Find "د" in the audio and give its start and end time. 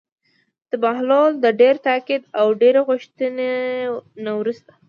0.69-0.71, 1.43-1.45